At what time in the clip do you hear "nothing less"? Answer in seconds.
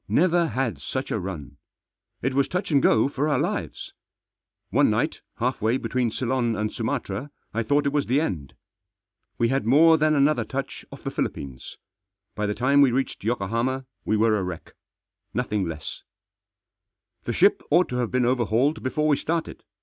15.35-16.01